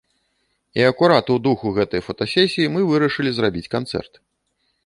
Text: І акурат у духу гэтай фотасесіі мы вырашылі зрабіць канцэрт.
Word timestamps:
І 0.81 0.85
акурат 0.91 1.29
у 1.35 1.37
духу 1.47 1.73
гэтай 1.77 2.01
фотасесіі 2.07 2.73
мы 2.77 2.81
вырашылі 2.89 3.31
зрабіць 3.41 3.71
канцэрт. 3.75 4.13